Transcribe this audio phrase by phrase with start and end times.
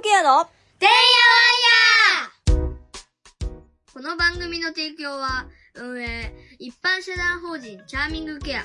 [0.00, 0.46] グケアの
[0.78, 0.94] てんや
[2.56, 2.70] わんや
[3.92, 8.64] この番組の提供は、運営、一般社団法人チャーミングケア。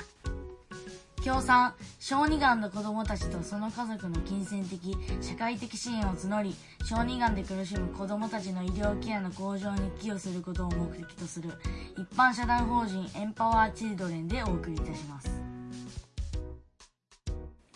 [1.22, 1.74] 協賛。
[2.00, 6.54] 小児がんの子どもたちとその家族の金銭的社会的支援を募り
[6.84, 11.50] 小児がんで苦しむ子どもたちの医療ケアの向上に寄与することを目的とする
[11.98, 15.28] 一般社団法人エンパワーチルドレンでお送りいたします。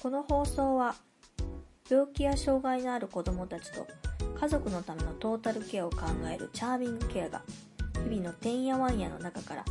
[0.01, 0.95] この放送は
[1.91, 3.85] 病気や障害のある子どもたちと
[4.41, 7.43] 家族のためのトータルケアを考えるチャーミングケアが
[8.09, 9.65] 日々のてんやわんやの中から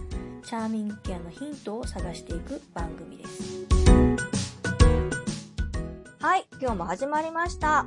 [0.44, 3.66] チャーミングケアのヒントを探していく番組です。
[6.20, 7.86] はい今日も始まりました。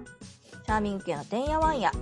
[0.64, 1.92] チャーミングケアのてんやわんや。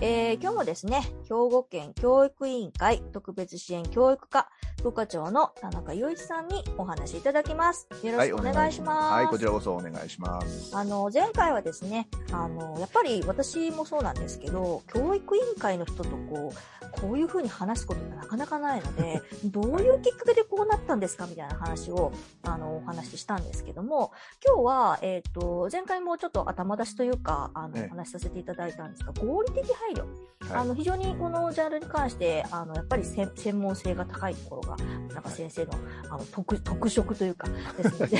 [0.00, 4.50] えー、今日もですね、兵庫県教育委員会特別支援教育課
[4.86, 7.88] 副課長の田中雄一さんにお話しいただきます。
[8.04, 9.12] よろしくお願いします。
[9.14, 10.76] はい、こちらこそお願いします。
[10.76, 22.12] あの、前回はですね、あの、やっぱり私もそうなんですけど、教育委員会の人とこう、こういうふうに話すことがなかなかないので、 どういうきっかけでこうなったんですかみたいな話を、
[22.44, 24.12] あの、お話ししたんですけども、
[24.46, 30.02] 今日は、えっ、と、前回もちょっと頭出しというか、あの、ええお話しさせていただいたんですが、合理的配慮。
[30.02, 30.08] はい
[30.52, 34.75] あの、非常にこのジャンルに関して、あの、やっぱり専専門性が高いところが、
[35.12, 35.72] なんか先生の、
[36.10, 38.16] あの、特、特色というか、です ので、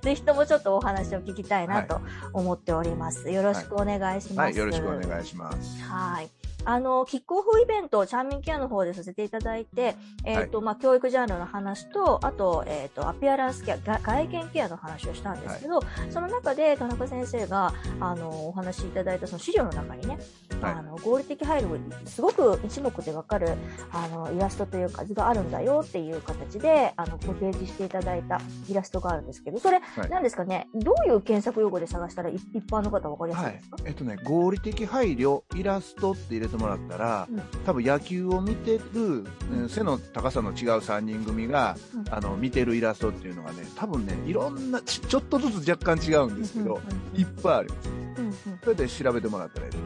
[0.00, 2.00] ぜひともちょっとお話を聞きたいなと
[2.32, 3.30] 思っております。
[3.30, 4.38] よろしくお願いします。
[4.38, 5.82] はい、よろしくお願いします。
[5.82, 6.41] はい。
[6.64, 20.18] あの、キックオフイベントをチャーミンケアの方でさせていただいて、えっ、と、まあ、教育ジャンルの話と、あと、えっ、と、アピアランスケア、が外見ケアの話をしたんですけど、その中で田中先生が、あの、お話しいただいたその資料の中にね、
[20.60, 20.72] はい。
[20.74, 23.56] あの、合理的配慮がすごく一目でわかる、
[23.90, 30.10] あの、イラストというか図があるんだよっていう形で、あの、ご提示していただいたイラストがあるんですけど、それ、はい。
[30.10, 37.42] 何ですかね、どういう検索用語で探したら一一般の方わかりやすいはいですか、、えっとね、合理的配慮、イラストって入れてもらったら、うん。
[37.64, 39.68] 多分野球を見てる、うん。
[39.68, 42.04] 背の高さの違う3人組が、うん。
[42.14, 47.88] あの見てるイラストっていうのがね、多分ね、いろんなち、ちょっとずつ若干違うんですけど、うんいっぱいあります。
[47.88, 48.34] うんうん。
[48.62, 49.82] それで調べてもらったらいいです。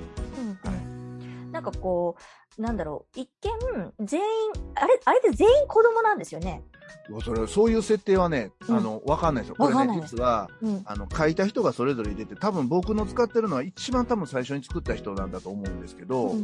[1.71, 2.17] かこ
[2.59, 4.27] う、なんだろう、一見、全員、
[4.75, 6.63] あれ、あれって全員子供なんですよね。
[7.23, 9.57] それそういう設定はね、うんあの、わかんないですよ。
[9.57, 10.83] これね実は、うん。
[10.87, 16.35] あの、書いた人がそれぞれ入れて、多分僕の使ってるのは一番多分最初に作った人なんだと思うんですけど、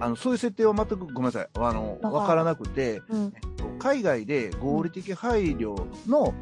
[0.00, 1.48] あの、そういう設定は全くごめんなさい。
[1.54, 3.02] あの、わからなくて、
[3.78, 5.76] 海外で合理的配慮
[6.06, 6.34] の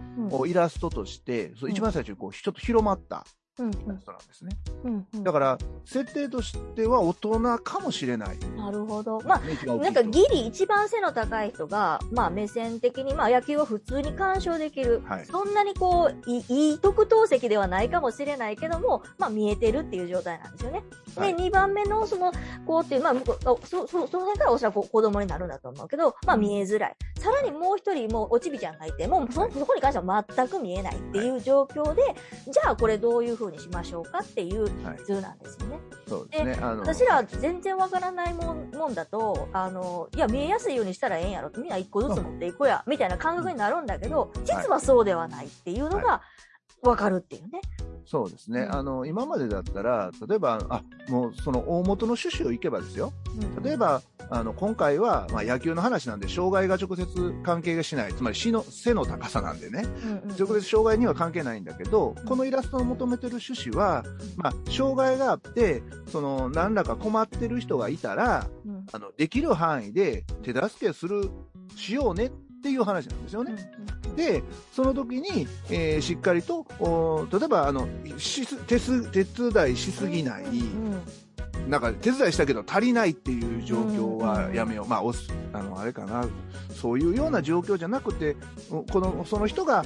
[0.46, 3.24] イラストとして、そう一番最初にこうちょっと広まった
[3.58, 4.56] うんイラストなんですね。
[4.84, 8.38] うんうんだから、設定としては大人かもしれない。
[8.56, 9.20] なるほど。
[9.20, 15.02] まあ、ないんか人ギリ一番背の高い人が、まあ目線的に、まあ野球を普通に鑑賞できる。
[15.04, 20.82] はいそんなにこう、いいい特等席ではないかもしれないけども、まあ見えてるっていう状態なんですよね。
[21.16, 22.32] はいで、2番目のその
[22.66, 26.96] 子っていう、まあ、そ、そ、その辺からおそらく子供になるんだと思うけど、まあ見えづらい。
[27.20, 32.02] さらにもう一人、もうおちびちゃんがいて、もうそそこに関しては全く見えないっていう状況で、
[32.50, 35.80] じゃあこれどういう風にしましょうかっていうはい図なんですよね。
[36.08, 36.58] そうですね。
[36.60, 46.22] 私ら全然わからないもんもんだと、あの、いや、見えやすいようにしたらええんやろみんな一個ずつ持っていこうや、みたいな感覚になるんだけど、実はそうではないっていうのが
[46.82, 47.60] わかるっていうね。
[48.06, 48.62] そうですね。
[48.62, 53.12] うんあの、今までだったら、例えば、あ、もうその大元の趣旨をいけばですよ。
[53.62, 57.06] 例えば、あの、今回は、まあ野球の話なんで、障害が直接
[57.42, 58.14] 関係がしない。
[58.14, 59.84] つまり、死の、背の高さなんでね。
[60.04, 64.04] うんうんうん直接障害には関係ないんだけど、このイラストの求めてる趣旨は、
[64.36, 71.30] まあ、障害があって、その、何らか困ってる人がいたら、うんあの、できる範囲で手助けする、
[71.76, 72.32] しようねっ
[72.64, 73.54] ていう話なんですよね。
[74.16, 74.42] で、
[74.72, 77.86] その時に、えーしっかりと、お例えば、あの、
[78.16, 81.02] しす手す手伝いしすぎない、うん
[81.68, 84.86] なんか手伝いしたけど足りないっていう状況はやめよう。
[84.86, 86.26] まあ、おす、あの、あれかな。
[86.74, 88.36] そういうような状況じゃなくて、
[88.70, 89.82] おこの、その人が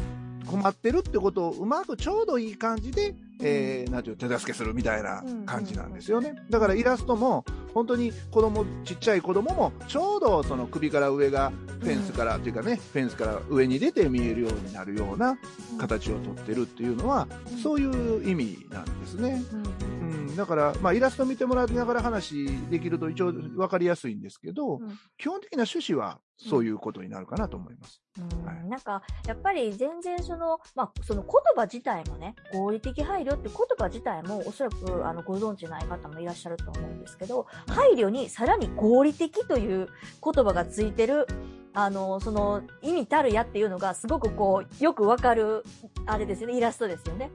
[0.46, 6.34] 困ってるってことをうまくちょうどいい感じで、えー、なんていうの手助けするみたいな感じなんですよね。
[6.50, 7.44] だからイラストも、
[7.74, 15.38] 本当に子供、ちっちゃい子供も、ちょうどその首から上がフェンスから、っていうかね、フェンスから上に出て見えるようになるような
[15.78, 17.28] 形をとってるっていうのは、
[17.62, 19.42] そういう意味なんですね。
[19.52, 20.28] うん。
[20.28, 24.98] うん、だから、まあ、イラスト見てもらいながら話できると一応分かりやすいんですけど、うん。
[25.16, 28.00] 基本的な趣旨はそういうことになるかなと思います。
[28.18, 39.88] うんはいなんか、やっぱり全然その、まあ、その言葉自体もね、合理的配慮って言葉自体もおそらくあのご存知ない方もいらっしゃると思うんですけど、配慮にさらに合理的という
[40.22, 41.26] 言葉がついてる、
[41.74, 45.64] あの、その意味たるやっていうのがすごくこう、よくわかる、
[46.06, 47.30] あれですよね、イラストですよね。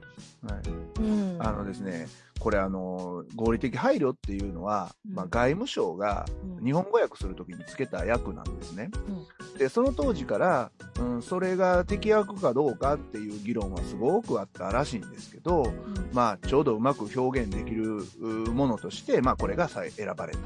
[0.45, 0.69] はい。
[0.99, 1.35] うん。
[1.35, 2.07] うんあのですね、
[2.43, 5.15] これあの、合理的配慮っていうのは、うん。
[5.15, 6.25] まあ、外務省が
[6.59, 6.65] うん。
[6.65, 8.91] 日本語訳するときにつけた訳なんですね。
[9.57, 15.71] で、その当時から、うん、それが適訳かどうかっていう議論はすごくあったらしいんですけど、
[16.11, 20.39] まあ、ちょうどうまく表現できるうものとして、まあ、これが選ばれた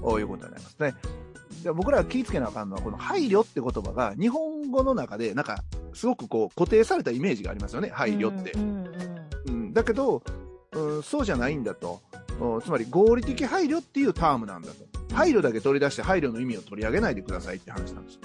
[0.00, 0.20] と。
[0.20, 0.94] いうことになりますね。
[1.62, 5.64] で僕らが気ぃつけなあかんのは、この配慮って言葉が日本語の中で、なんか、
[5.94, 8.52] すごくこう固定されたイメージがありますよね、配慮って。
[8.52, 8.86] うんうん。
[9.48, 10.22] うん、だけど、
[10.76, 12.00] うん、そうじゃないんだと。
[12.40, 14.96] うんつまり合理的配慮っていうタームなんだと。
[15.14, 18.18] 配慮だけ取り出して配慮の意味を取り上げないでくださいって話なんです。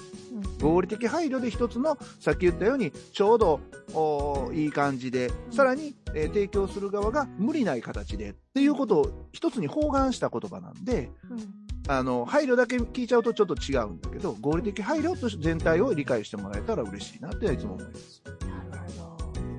[0.61, 3.59] 合理的配慮で一つの、さっき言ったように、ちょうど
[3.93, 11.09] おいい感じで、さらに、えー提供する側が無理ない形でっていうことを一つに包含した言葉なんで、
[11.87, 18.21] あの、配慮だけ聞いちゃうとちょっと違うんだけど、合理的配慮と全体を理解してもらえたら嬉しいなっていつも思います。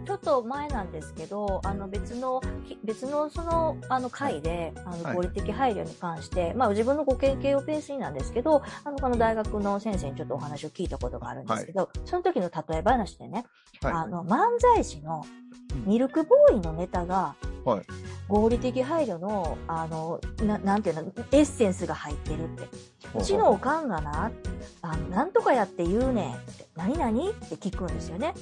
[0.05, 5.17] ちょっと前なんですけど、あの別の、き別のその、あの回で、あのはい。
[5.17, 13.45] 合理的配慮に関して、まあ自分のご経験をベースになんですけど、あの、この大学の先生にちょっとお話を聞いたことがあるんですけど、その時の例え話でね、
[13.83, 13.93] はい。
[13.93, 15.25] あの、漫才師の
[15.87, 17.35] ミルクボーイのネタが、
[17.65, 17.85] はい
[18.29, 22.69] 合理的配慮の、あの、ななんていうの、エッセンスが入ってるって。
[23.15, 24.31] うちのおかんがな、
[24.81, 28.33] あの、なんとかやって言うねんって、何々って聞くんですよね。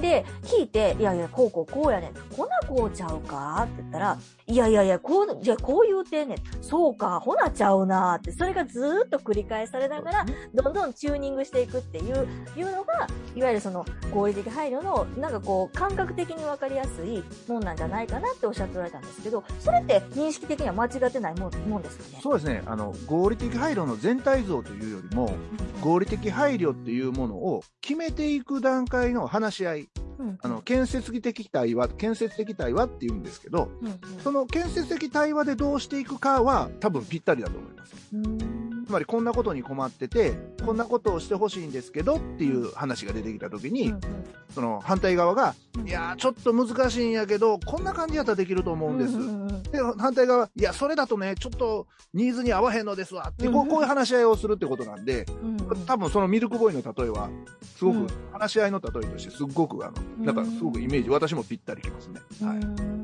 [0.00, 2.14] で、聞いて、いやいや、こうこうこうやねん。
[2.36, 4.18] ほなこうちゃうかって言ったら、
[4.48, 6.38] いやいやいや、こう、じゃあこう言うてんねん。
[6.60, 12.26] そうか、ほなちゃうなって、それがずーっと繰り返されながら、どんどんチューニングしていくっていう、
[12.56, 13.06] いうのが、
[13.36, 21.50] いわゆるその合理的配慮の、なんかこう、感覚的にわかりやすいもんなんじゃないかなっておっしゃっられたんですけど、それって認識的には間違ってないもん
[21.82, 22.20] ですかね？
[22.22, 22.62] そうですね。
[22.66, 25.34] あの、合理的配慮の全体像というよりも、
[25.80, 33.68] 合理的配慮っていうものを決めていく段階の話し合い、うんあの、建設的対話、建設的対話って言うんですけど、
[34.24, 37.94] その建設的対話でどうしていくかは多分ぴったりだと思います。
[38.86, 40.34] うんつまりこんなことに困ってて、
[40.64, 43.92] こんなことをしてほしいんですけどっていう話が出てきたときに、
[44.54, 45.54] その反対側が、
[45.84, 49.72] いやーちょっと難しいんやけど、こんな感じやったらできると思うんです。
[49.72, 53.28] で、反対側、いや、それだとね、ちょっとニーズに合わへんのですわ。
[53.30, 55.26] って、こうこういう話し合いをするってことなんで、
[55.86, 57.28] 多分そのミルクボーイの例えは、
[57.76, 58.06] すごうん。
[58.06, 62.20] く、話し合いの例えとして、すっごく、あの、なんかすごくイメージ、私もぴったりきますね。
[62.40, 62.95] はい。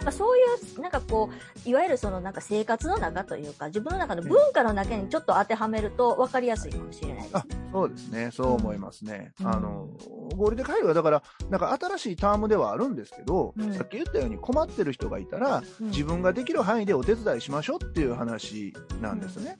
[0.00, 0.40] なんかそうい
[0.78, 1.28] う、なんかこ
[1.66, 7.42] う、いわゆるそのなんか生活の中というか、自分の中の文化の中にちょっと当てはめると分かりやすいかもしれないですね。
[7.70, 8.30] そうですね。
[8.32, 9.32] そう思いますね。
[9.40, 9.88] うんあの、
[10.36, 19.58] 合理的配慮はだから、なんか新しいタームではあるんですけど、うんさっき言ったように困ってる人がいたら、うん自分ができる範囲でお手伝いしましょうっていう話なんですね。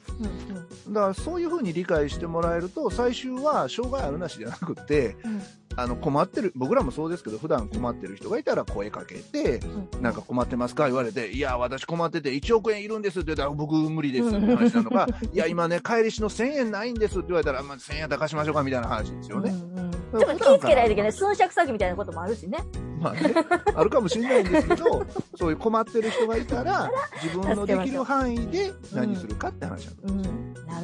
[0.86, 5.42] うんだからそういうふうに理解してもらえると、最終は障害あるなしじゃなくて、うん
[5.76, 10.86] あの困ってる、僕らもそうですけど、普段困ってる人がいたら声かけて、うんなんか困ってますか？
[10.86, 19.50] 言われて、いや、私困ってて1億円いるんですって言ったら、僕無理ですって話なのか、いや、今ね、帰りしの1000円ないんですって言われたら、まあ、1000円やったら貸しましょうかみたいな話ですよね。
[19.50, 20.16] うんうん気
[20.48, 21.12] をつけないといけない。
[21.12, 22.58] 寸借詐欺みたいなこともあるしね。
[22.98, 23.32] まあね、
[23.76, 25.06] あるかもしれないんですけど、
[25.38, 26.90] そういう困ってる人がいたら、
[27.22, 30.12] 自分のできる範囲で何するかって話なんです。
[30.12, 30.79] うん、なるほどね。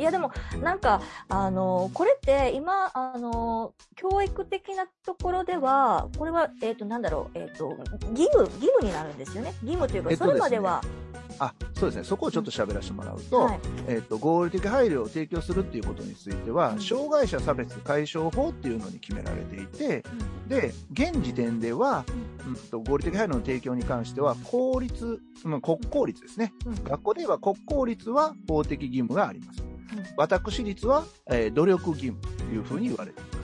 [0.00, 0.32] いやでも、
[0.62, 7.76] なんか、あの、これって今、あの、教育的なところでは、これは、えっ、と、なんだろう、えっ、と、
[8.10, 9.52] 義務、義務になるんですよね。
[9.62, 10.82] 義務というか、えっとそれまでは、
[11.38, 12.04] あ、そうですね。
[12.04, 13.60] そこをちょっと喋らせてもらうと、はい。
[13.88, 20.02] えっと、合理的配慮を提供するっていうことについては、うん障害者差別解消法っていうのに決められていて、
[20.48, 22.04] で、現時点では、
[22.46, 26.52] うんと合理的配慮の提供に関しては、公立、うん国公立ですね。
[26.66, 29.69] うん学校で言えば国公立は法的義務があります。
[30.16, 33.40] 私立は、えー努力義務というふうに言われています。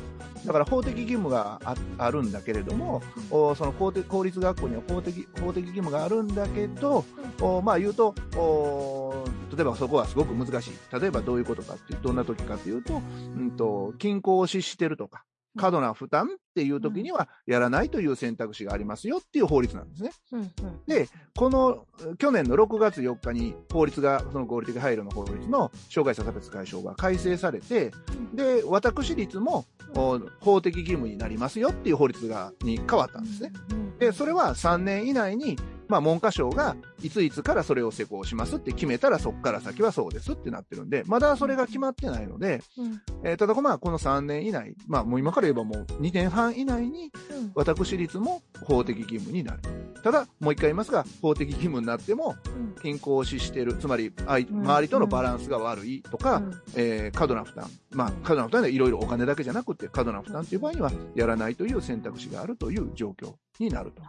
[0.46, 7.04] だから法的義務がああるんだけれども、おその公的公立学校には法的法的義務があるんだけど、
[7.40, 9.24] おまあ言うとお、
[9.54, 11.00] 例えばそこはすごく難しい。
[11.00, 13.02] 例えばどういうことかっていう、どんな時かというと、
[13.36, 15.24] うんと、均衡を失してるとか、
[15.56, 20.10] 過度な負担っていう時にはやらないという選択肢がありますよっていう法律なんですね。
[20.32, 20.50] うんうん。
[20.86, 21.86] で、この
[22.18, 27.90] 去年の6月4日に法律が、その合理的配慮の法律の障害者差別解消が改正されて、
[28.34, 33.52] で、私立もお法的義務になりますよっていう法律がに変わったんですね。
[33.98, 43.00] で、それは3年以内に、まあ、文科省がいついつからそれを施行しますって決めたらそこから先はそうですってなってるんで、まだそれが決まってないので、うん。
[43.24, 47.52] えーただまあこの3年以内、まあもう今から言えばもう2年半以内にうん。
[47.54, 49.60] 私立も法的義務になる。
[50.02, 52.74] ただ、もう一回言いますが、法的義務になっても、うん。
[52.82, 56.54] 均衡を死している、つまり、周りとのバランスが悪いとか、うん。
[56.76, 57.68] えー過度な負担。
[57.90, 64.02] まあ、過度な負担でいろいろお金だけじゃなくて、過度な負担という場合には、やらないという選択肢があるという状況になると。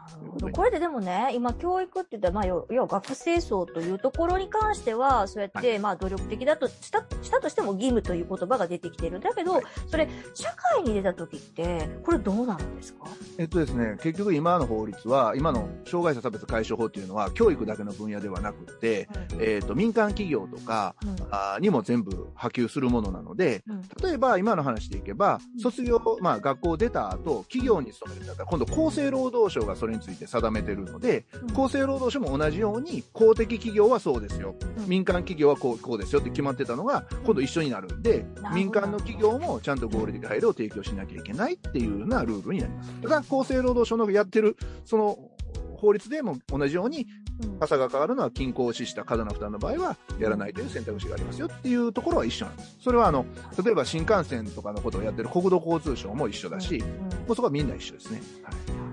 [0.46, 9.20] るこれででもね、今教育って言ったら、まあ、要要は学生層というところに関しては、そうやって、まあ、努力的だとした、したとしても義務という言葉が出てきてる。
[9.20, 9.64] だけど、はい。
[9.88, 13.06] それ、社会に出た時って、これどうなるんですか？
[13.38, 19.08] えっとですね、結局今の法律は、今の障害者差別解消法っていうのは、教育だけの分野ではなくて、
[19.40, 21.16] えっと、民間企業とかうん。
[21.32, 23.82] あーにも全部波及するものなので、うん。
[24.02, 31.26] 例えば今の話でいけば、卒業、まあ学校出た後、企業に勤めるんだったら、今度厚生労働省がそれについて定めてるので、
[31.56, 31.66] うん。
[31.66, 34.88] 厚生労働省も同じように、公的企業はそうですよ、うん。
[34.88, 42.92] 民間企業はこうこうですよって決まってたのが、今度一緒になるんで民間の企業もちゃんと合理的配慮を提供しなきゃいけないっていうようなルールになります。
[43.02, 45.18] ただ、厚生労働省のやってる、その、
[45.78, 47.08] 法律でも同じように、
[47.44, 47.60] うん。
[47.60, 52.78] 傘が変わるのは均衡を死した過度な負担の場合はやらないという選択肢がありますよっていうところは一緒なんです。
[52.82, 53.26] それはあの、
[53.64, 56.88] 例えば新幹線とかのことをやってる国土交通省も一緒だし、うん。
[56.88, 56.88] も
[57.30, 58.22] うそこはみんな一緒ですね。
[58.44, 58.87] はい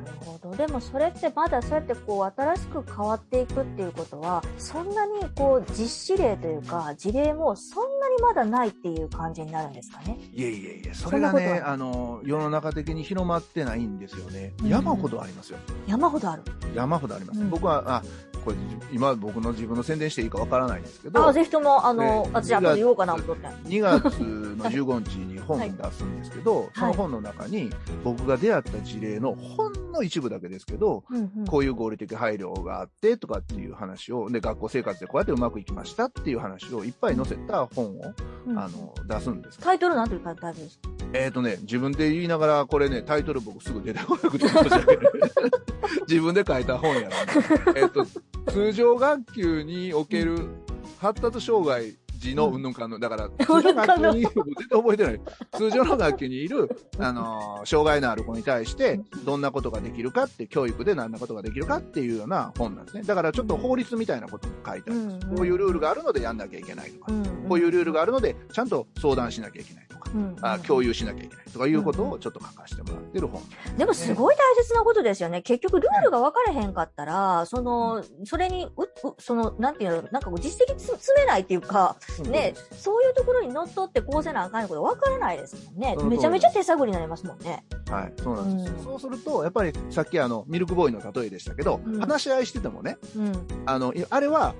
[0.50, 0.56] ど。
[0.56, 10.18] でもそれってまだそうやってこう新しく変わっていくっていうことは、そんなにこう実施例というか事例もそんなにまだないっていう感じになるんですかね？
[10.32, 14.52] いえいえいえ、それがね、あの、世の中的に広まってないんですよね。
[14.62, 15.58] うん山ほどありますよ。
[15.86, 16.42] 山ほどある。
[16.74, 17.40] 山ほどあります。
[17.40, 18.02] うん僕は、あ、
[18.44, 18.56] これ、
[18.92, 23.46] 今僕の自分の宣伝していいかわからないんですけど、あ、ぜひとも、あの、ね私後で言おうかなと思って。
[23.68, 27.70] 2月の15日に本を出すんですけど、その本の中に
[28.02, 38.14] 僕が出会った事例のほんの一部だけですけど、うんうんこういう合理的配慮があってとかっていう話を、で、学校生活でこうやってうまくいきましたっていう話をいっぱい載せた本を、
[38.46, 40.88] うんあの、出すんですタイトルなんていうタイトルですか？
[41.12, 44.46] えっ、とね、自分で言いながら、これね、タイトル僕すぐ出てこなくて。
[46.08, 47.14] 自分で書いた本やな、ね。
[47.76, 48.04] えっと、
[48.48, 50.48] 通常学級における
[51.00, 53.00] 発達障害児のうんぬんかんぬん。
[53.00, 54.34] だから、 通常学級に、絶
[54.68, 55.20] 対覚えてない。
[55.52, 63.02] 通常の学級にいる、あのー障害のある子に対して、どんなことができるかって、教育で何なことができるかっていうような本なんですね。
[63.04, 65.26] だからちょっと法律みたいなことも書いてあるんです。
[65.28, 70.10] うんこういうルールがあるのでやんなきゃいけないとか、うんこういうルールがあるので、ちゃんと相談しなきゃいけないとか。
[70.14, 73.42] うんあ共有しなきゃいけないとかいうことをちょっと書かせてもらってる本。
[73.78, 75.42] でもすごい大切なことですよね。
[75.42, 81.96] 結局ルールが分かれへんかったら、その、それに、う、うその、なんていうの、なんか実績つ詰めないっていうか、
[82.28, 87.64] ね、そういうところに乗っ取ってこうせなあかんのこと分からないですもんねめちゃめちゃ手探りになりますもんね。
[87.90, 88.74] はい、そうなんですよ。
[88.78, 93.46] うんそうすると、やっぱりさっきあの、ミルクボーイの例えでしたけど、うん話し合いしててもね、うん。
[93.66, 94.54] あの、いあれは、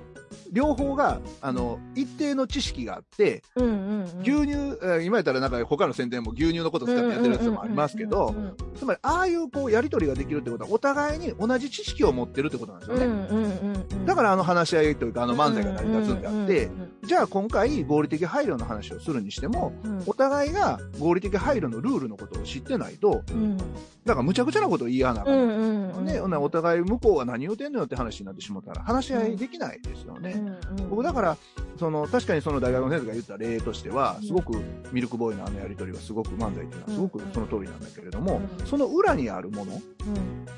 [0.51, 4.03] 両方が、あの、一定の知識があって、うんうんうん。
[4.21, 13.05] 牛乳、えー今やったらなんか他の宣伝も牛乳のことを使ってやってるやつもありますけどうん、うんつまり、ああいうこう、やりとりができるってことは、お互いに同じ知識を持ってるってことなんですよね。
[13.05, 14.05] うんうんうんうん。
[14.05, 23.57] だからあの話し合いというか、あの漫才が成り立つんであってう、んじゃあ今回合理的配慮の話をするにしても、うんうんお互いが合理的配慮のルールのことを知ってないと、うん
[24.05, 26.05] だからむちゃくちゃなことを言い合わなあかんうんうんうん。
[26.05, 30.14] ね、お互い向こうが何言うてんのよって話になってしまったら話し合いできないですよね。
[30.19, 30.47] うん
[30.79, 30.89] うん。
[30.89, 31.37] 僕だから
[31.77, 34.27] その確かにその大学の先生が言った例としてはうん。
[34.27, 34.57] すごく
[34.91, 37.31] ミルクボーイのあのやり取りはすごく漫才っていうのはすごくうん。
[37.33, 38.65] その通りなんだけれども、うん。
[38.65, 39.81] その裏にあるものうん。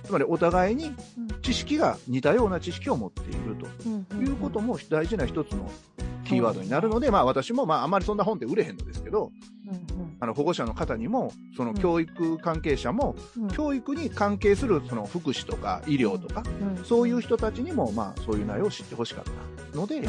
[0.04, 0.94] つまりお互いに
[1.42, 5.70] 知識が似たような知識を持っているうんということも大事な一つの
[6.28, 9.32] キーワードになるので、まあ私もまああんまりそんな本って売れへんのですけど、
[10.20, 13.48] あの保護者の方にもその教育関係者もうん。
[13.50, 16.44] 教育に関係するその福祉とか医療とか
[16.78, 16.84] うん。
[16.84, 19.24] そういう人たちにも、まあ、そういう内容を知ってほしかっ
[19.72, 20.08] たので、うん。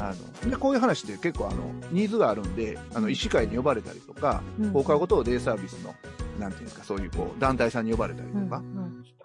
[0.00, 4.70] あのでこういう話って結構あのニーズがあるんで、あの医師会に呼ばれたりとか、うん。
[4.70, 5.94] 放課後等デイサービスの、
[6.38, 8.62] なんていうんですか、そういうこう団体さんに呼ばれたりとうんか、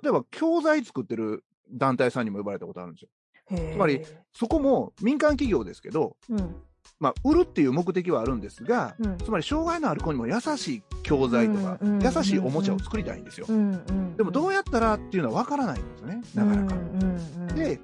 [0.01, 3.09] 例えば教材作ってる団体さんにも呼ばれたことあるんですよ。
[3.49, 4.01] つまり
[4.33, 6.55] そこも民間企業ですけど、うん。
[6.97, 9.17] まあ、売るっていう目的はあるんですが、うん。
[9.17, 13.47] つまり障害のある子にも優しい教材とか、優しいおもちゃを作りたいんですよ。
[14.17, 16.75] でもどうやったらっていうのは分からないんですよね、なかなか。
[17.53, 17.79] で、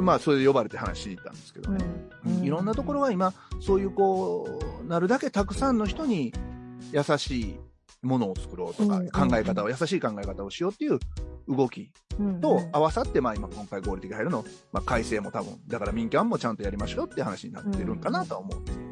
[0.00, 1.84] まあ、それで呼ばれて話しに行ったんですけどね。
[1.84, 6.32] うんいろんなところは今、そういうこう、なるだけたくさんの人に
[6.92, 7.58] 優しい
[8.02, 9.10] ものを作ろうとか、うん。
[9.10, 10.98] 考え方を、優しい考え方をしようっていう
[11.50, 11.90] 動き
[12.40, 18.90] と合わさって、まあ今、今回合理的配慮の、まあ、改正も多分、だから民間もちゃんとやりましょうって話になってるんかなとは思う。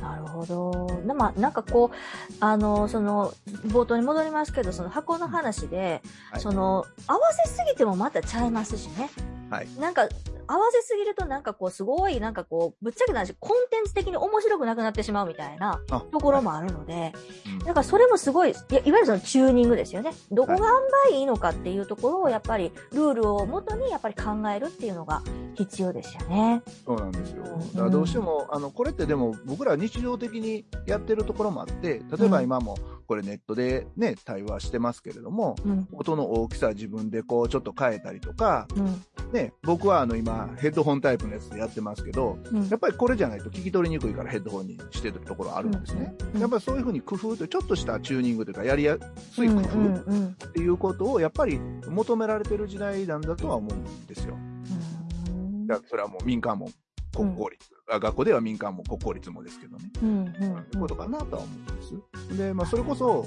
[0.00, 1.02] なるほど。
[1.06, 1.96] でまあ、なんかこう、
[2.40, 3.32] あの、その、
[3.68, 9.10] 冒頭に戻りますけど、その箱の話で、はいその、合わせすぎてもまたちゃいますしね。
[9.50, 9.68] はい。
[9.78, 10.08] なんか、
[10.46, 17.12] 合わせすぎるとなんかこう、すごい、なんかこう、ぶっちゃけた話、コンテンツ的に面白くなくなってしまうみたいなあところもあるので、
[17.46, 20.12] うんだからそれもすごい、いわゆるそのチューニングですよね。
[20.30, 25.22] どこが塩梅いいのかっていうところを、やっぱり、ルールをもとにやっぱり考えるっていうのが
[25.54, 26.62] 必要ですよね。
[26.84, 27.44] そうなんですよ。
[27.44, 35.88] うんだからどうしても、あの、これってでも僕ら日常的にやってるところもあって、例えば今もこれネットでね、対話してますけれども、うん。
[35.92, 39.02] 音の大きさ自分でこうちょっと変えたりとか、うん。
[39.32, 46.14] ね、僕はあの今ヘッドホンタイプのやつでやってますけど、うんやっぱりこれじゃないと聞き取りにくいからヘッドホンにしてるところあるんですね。
[46.34, 48.96] うんやっぱりそういうふうに工夫とちょっとしたチューニングというかやりや
[49.32, 51.58] すい工夫うんっていうことをやっぱり
[51.88, 54.34] 求められてる時代なんだとは思うんですよ。
[54.34, 56.70] うんだからそれはもう民間も
[57.14, 59.90] 国公立、あ学校では民間も国公立もですけどね。
[60.02, 60.34] うんうん。
[60.34, 62.38] そういうことかなとは思うんです。
[62.38, 63.26] で、まあ、それこそ、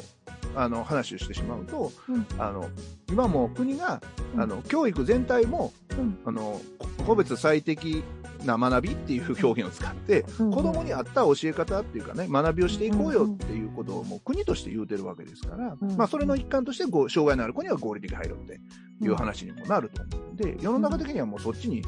[0.55, 2.25] あの、話をしてしまうと、うん。
[2.37, 2.69] あの、
[3.09, 4.01] 今もう国が、
[4.35, 4.41] うん。
[4.41, 6.17] あの、教育全体も、うん。
[6.25, 8.03] あの、こ個別最適
[8.45, 15.95] な学びっていう表現を使って、うん子供に合った教え方っていうかね、学びをしていこうよっていうことをもう国として言うてるわけですから、うん。
[15.95, 18.59] まあ、それの一環としてご、障害のある子には合理的配慮って
[19.01, 21.83] いう話にもなると思うんで、世の中的にはもうそっちに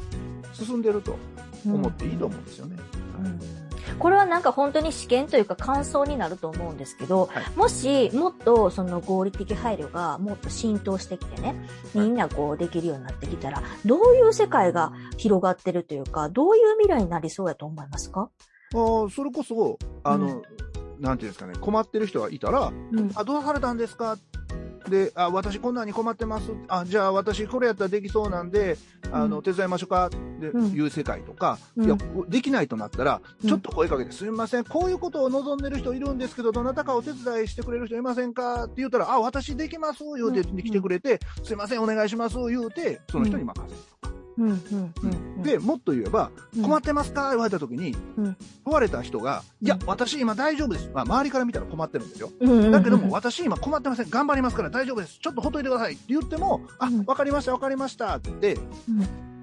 [0.52, 1.16] 進んでると
[1.66, 2.76] 思っていいと思うんですよね。
[3.24, 3.40] うん。
[3.98, 7.44] これはなんか本当に試験というか感想になると思うんですけど、はい。
[7.56, 11.56] もしもっとその合理的配慮がもっと浸透してきてね、
[11.94, 18.30] みんなこうできるようになってきたら、どういう世界が広がってるというか、どういう未来になりそうやと思いますか？
[18.72, 20.42] あーそれこそ、あの、う
[21.00, 23.10] なんていうんですかね、困ってる人がいたら、うん。
[23.14, 24.16] あ、どうされたんですか？
[24.90, 26.50] で、あ、私こんなに困ってます。
[26.68, 28.76] あ、じゃあ私これやったらできそうなんで、
[29.12, 29.42] あの、うん。
[29.42, 30.06] 手伝いましょうか。
[30.06, 30.16] って
[30.48, 30.66] うん。
[30.72, 31.84] いう世界とか、うん。
[31.84, 31.96] いや、
[32.28, 33.48] できないとなったら、うん。
[33.48, 38.64] ちょっと声かけて、すみません、こういうことを望んでる人いるんですけど、どなたかお手伝いしてくれる人いませんか？
[38.64, 40.56] って言ったら、あ、私できます、言うてうん。
[40.58, 44.19] 来てくれて、すいません、お願いします、言うて、その人に任せるとか。
[44.40, 44.48] うん。
[44.48, 44.94] うん。
[45.02, 45.06] う
[45.40, 45.42] ん。
[45.42, 47.30] で、もっと言えば、うん困ってますか？
[47.30, 50.90] 言われた時に、うん問われた人が、いやうん、私今大丈夫です。
[50.94, 52.30] まあ、周りから見たら困ってるんですよ。
[52.40, 54.10] うん、だけども、私今困ってません。
[54.10, 55.18] 頑張りますから大丈夫です。
[55.18, 58.58] ちょっとほっといてくださいって言っても、あうん、わかりました、わかりましたって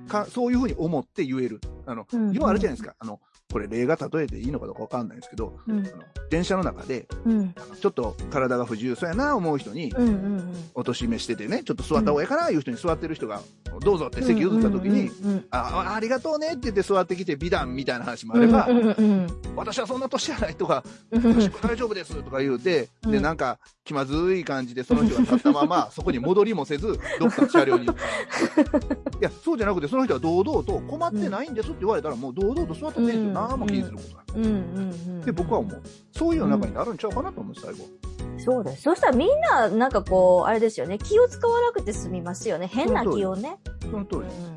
[0.07, 1.61] かそういうふうに思って言える。
[1.85, 2.95] あの、うん要はあるじゃないですか。
[2.99, 3.19] あの、
[3.57, 5.79] これ例が例えていいのかどうかわかんないんですけど、うん。
[5.79, 7.55] あの電車の中で、うん。
[7.81, 10.07] ちょっと体が不自由そうやな思う人に、うん。
[10.07, 10.69] うん。
[10.75, 13.41] お年めしててね、ちょっと座った方がいいかないう人に座ってる人が、
[13.81, 15.31] どうぞって席譲った時に、うん。
[15.31, 15.45] うん。
[15.49, 18.77] ああありがとうねって言って座ってきて美談みたいな話もあれば、うん。
[18.77, 19.27] うん。
[19.55, 21.23] 私はそんな年じゃないとか、うん。
[21.23, 28.77] 私も大丈夫ですとか言うて、で、うんなんか気まずい感じでその人が立ったまま、 そこに戻りもせず、どっかの車両に行った。
[29.17, 33.46] いや、そうじゃなくて、その人は堂々と困ってないんですって言われたら、もう堂々と座ってていいんですよ。
[33.55, 34.25] うん何も気にすることない。
[34.35, 34.45] うん。
[34.45, 35.21] うん。
[35.21, 35.81] で、僕は思う。
[36.11, 37.79] そういう中になるんちゃうかなと思う、最後。
[38.39, 38.83] そうです。
[38.83, 40.97] そしたらみんな、なんかこう、あれですよね。
[40.97, 42.67] 気を使わなくて済みますよね。
[42.67, 43.57] 変な気をね。
[43.81, 44.56] その通りです。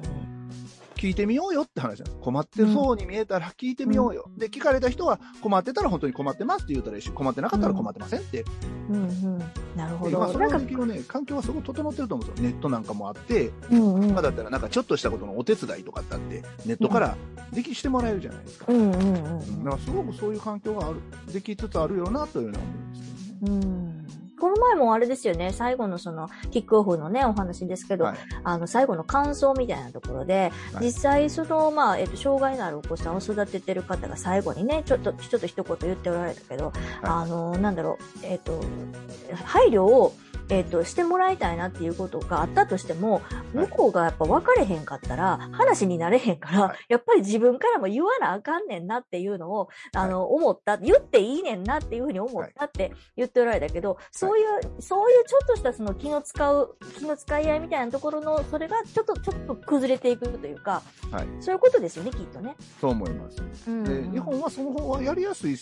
[1.00, 2.02] うん聞いてみようよって話。
[2.20, 4.30] 困ってそうに見えたら聞いてみようよ。
[4.36, 8.44] で、聞かれた人は困ってたら本当に困ってますって言ったらいいし、困ってなかったら困ってませんって。
[8.90, 9.38] うんうん。
[9.76, 10.18] なるほど。
[10.18, 12.50] まあ、それの時のね、環境はすごい整ってると思うんですよ。
[12.50, 14.10] ネットなんかもあって、うんうん。
[14.10, 17.16] 今だったらなんかちょっとしたことのお手伝いとかだって、ネットから
[17.52, 18.66] できしてもらえるじゃないですか。
[18.68, 20.96] うんうんうんだからすごくそういう環境がある、
[21.32, 23.66] できつつあるよなというのは思うんですけどね。
[23.66, 24.19] うん。
[24.48, 24.50] うん。
[24.50, 28.16] この前もあれですよね、最後のその、キックオフのね、お話ですけど、はい。
[28.44, 30.87] あの、最後の感想みたいなところで、はい。
[30.87, 36.72] 実際、その、まあ、えっと、障害のあるお子さんを育ててる方が最後にね、ちょっと、ちょっと一言言っておられたけど、
[37.03, 38.61] あの、なんだろう、えっと、
[39.44, 40.14] 配慮を、
[40.50, 43.22] えっと、してもらいたいなっていうことがあったとしても、
[43.54, 46.78] 向こうがやっぱ分かれへんかったら、話になれへんから、はい。
[46.88, 60.82] やっぱり自分からも言わなあかんねんなっていうのを、あの、思った、言っていいねんなっていうふうに思ったって言っておられたけど、そういう、そういうちょっとしたその気の使う、気の使い合いみたいなところの、それがちょっと、ちょっと崩れていくというか、
[61.12, 61.28] はい。
[61.40, 62.56] そういうことですよね、きっとね。
[62.80, 63.40] そう思います。
[63.68, 63.84] うん。
[63.84, 65.56] で、日本はその方がやりやすい、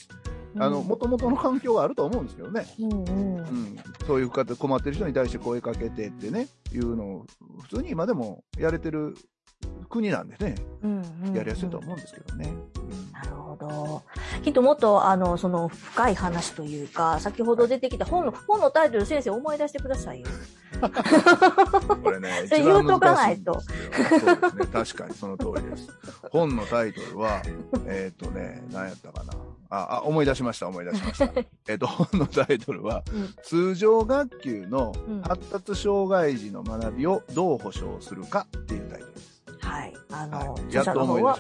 [0.59, 2.67] うんあの、元々の環境があると思うんですけどね。
[2.81, 3.77] うんうんうん。
[4.07, 7.27] そういう方、困ってる人に対して声かけてってね、いうのを、
[7.63, 9.15] 普通に今でもやれてる
[9.89, 12.53] 国なんでね、うんうんやりやすいと思うんですけどね。
[12.77, 14.03] うんなるほど。
[14.43, 20.27] きっともっと、あの、その、深い話というか、先ほど出てきた本の、本のタイトル先生思い出してくださいよ。
[22.03, 23.61] これね、 言うとかないいと。
[23.61, 23.95] そうで
[24.51, 24.67] すね。
[24.67, 25.89] 確かにその通りです。
[26.31, 27.43] 本のタイトルは、
[27.87, 29.33] えっ、とね、何やったかな。
[29.71, 31.31] あ、あ、思い出しました、思い出しました。
[31.69, 39.39] えっと、本のタイトルは、うん通常学級のうん発達障害児の学びをどう保障するかっていうタイトルです。
[39.61, 39.95] はい。
[40.11, 41.39] あの、はい、や著者っと思い出の方は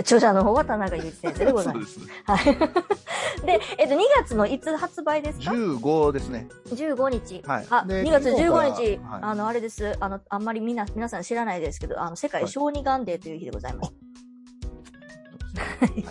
[0.00, 1.52] 著者の方は田中裕一先生でた。
[1.52, 1.80] ございま。
[1.80, 2.06] そうですす。
[2.24, 3.46] はい。
[3.46, 6.48] で、えっと、2月のいつ発売ですか？15ですね。
[6.68, 7.42] 15日。
[7.46, 9.96] はいあ、で2月15日、はいあの、あれです。
[10.00, 13.86] あの、あんまりみな、皆さん知らないですけど、あの、世界小児がんデーという日でございます。
[13.86, 14.09] はい、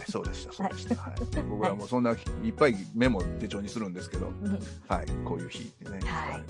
[0.09, 0.95] そうでした、そうでした。
[0.95, 1.13] はい。
[1.49, 5.99] 僕らもそんないっぱいメモ手帳にするんですけど、うんはい、こういう日ってね。
[6.03, 6.41] はいはい。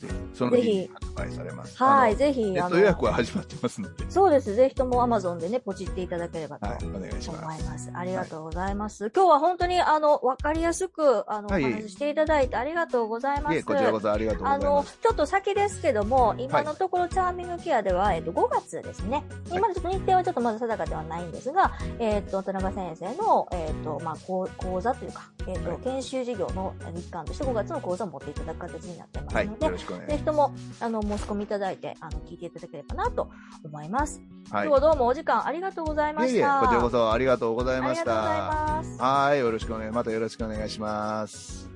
[0.00, 1.76] ぜひその日ぜひに発売されます。
[1.82, 4.54] はい、あのぜひ、ネッあの、ト予約は始まってますので、そうです。
[4.54, 7.62] ぜひとも Amazon でね、ポチっていただければとはい、お願いし思ます。
[7.62, 7.90] います。
[7.94, 9.10] ありがとうございます。
[9.14, 13.64] 今日は本当に、あの、わかりやすく、あの、はいお話ししていただいてありがとうございます。
[13.64, 19.24] こちらこそありがとうござあのいます。、ちょっと先ですけども、今のところチャーミングケアでは、えっと、5月ですね。
[19.50, 33.30] 今のちょっと日程はちょっとまだ定かではないんですが、えっと、田中先生の、えっと、まあ、講講座というか、えっと、はい研修事業の一環として5月の講座を持っていただく形になってますはい、ので、よろしくお願いしぜひとも、あの、申し込みいただいて、あの、聞いていただければなと
[33.64, 34.22] 思います。
[34.50, 34.66] はい。
[34.66, 36.60] 今日はどうもお時間ありがとうございまいえいえ、した。
[36.60, 38.12] こちらこそありがとうございました。
[38.12, 41.68] はい、よろしくお願い、またよろしくお願いします。